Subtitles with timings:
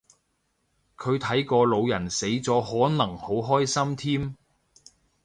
[0.97, 4.35] 佢睇個老人死咗可能好開心添